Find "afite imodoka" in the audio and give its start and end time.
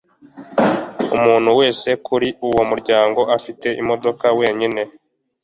3.37-4.25